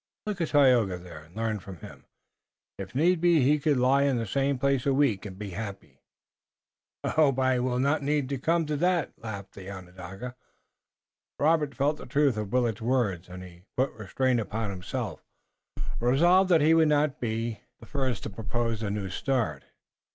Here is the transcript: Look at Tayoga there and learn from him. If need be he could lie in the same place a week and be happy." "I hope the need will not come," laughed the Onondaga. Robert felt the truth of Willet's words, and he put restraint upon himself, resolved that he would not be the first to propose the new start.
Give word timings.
Look 0.25 0.41
at 0.41 0.47
Tayoga 0.47 0.97
there 0.97 1.25
and 1.25 1.35
learn 1.35 1.59
from 1.59 1.77
him. 1.77 2.05
If 2.79 2.95
need 2.95 3.21
be 3.21 3.41
he 3.41 3.59
could 3.59 3.77
lie 3.77 4.01
in 4.01 4.17
the 4.17 4.25
same 4.25 4.57
place 4.57 4.87
a 4.87 4.95
week 4.95 5.27
and 5.27 5.37
be 5.37 5.51
happy." 5.51 5.99
"I 7.03 7.09
hope 7.09 7.35
the 7.35 7.51
need 7.53 7.59
will 7.59 7.77
not 7.77 8.01
come," 8.41 8.65
laughed 9.19 9.53
the 9.53 9.69
Onondaga. 9.69 10.35
Robert 11.37 11.75
felt 11.75 11.97
the 11.97 12.07
truth 12.07 12.35
of 12.35 12.51
Willet's 12.51 12.81
words, 12.81 13.29
and 13.29 13.43
he 13.43 13.61
put 13.77 13.93
restraint 13.93 14.39
upon 14.39 14.71
himself, 14.71 15.23
resolved 15.99 16.49
that 16.49 16.61
he 16.61 16.73
would 16.73 16.87
not 16.87 17.19
be 17.19 17.61
the 17.79 17.85
first 17.85 18.23
to 18.23 18.29
propose 18.31 18.79
the 18.79 18.89
new 18.89 19.07
start. 19.11 19.65